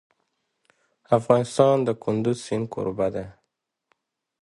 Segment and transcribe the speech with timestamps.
[1.17, 3.25] افغانستان د کندز سیند کوربه دی.